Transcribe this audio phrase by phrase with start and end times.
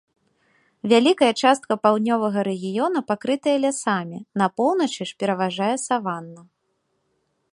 [0.93, 6.41] Вялікая частка паўднёвага рэгіёна пакрытая лясамі, на поўначы ж пераважае саванна.